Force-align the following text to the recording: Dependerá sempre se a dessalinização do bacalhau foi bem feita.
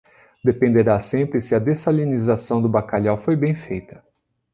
Dependerá 0.43 0.99
sempre 1.03 1.43
se 1.43 1.53
a 1.53 1.59
dessalinização 1.59 2.59
do 2.59 2.67
bacalhau 2.67 3.19
foi 3.19 3.35
bem 3.35 3.53
feita. 3.53 4.03